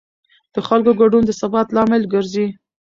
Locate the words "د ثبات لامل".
1.25-2.03